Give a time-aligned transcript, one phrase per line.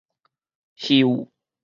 [0.81, 1.31] 溴